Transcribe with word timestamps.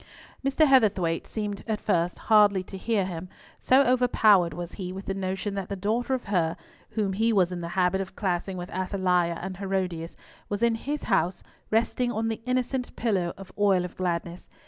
Mr. 0.43 0.65
Heatherthwayte 0.65 1.27
seemed 1.27 1.63
at 1.67 1.79
first 1.79 2.17
hardly 2.17 2.63
to 2.63 2.75
hear 2.75 3.05
him, 3.05 3.29
so 3.59 3.83
overpowered 3.83 4.51
was 4.51 4.71
he 4.71 4.91
with 4.91 5.05
the 5.05 5.13
notion 5.13 5.53
that 5.53 5.69
the 5.69 5.75
daughter 5.75 6.15
of 6.15 6.23
her, 6.23 6.57
whom 6.89 7.13
he 7.13 7.31
was 7.31 7.51
in 7.51 7.61
the 7.61 7.69
habit 7.77 8.01
of 8.01 8.15
classing 8.15 8.57
with 8.57 8.71
Athaliah 8.73 9.37
and 9.43 9.57
Herodias, 9.57 10.17
was 10.49 10.63
in 10.63 10.73
his 10.73 11.03
house, 11.03 11.43
resting 11.69 12.11
on 12.11 12.29
the 12.29 12.41
innocent 12.47 12.95
pillow 12.95 13.31
of 13.37 13.51
Oil 13.59 13.85
of 13.85 13.95
Gladness. 13.95 14.49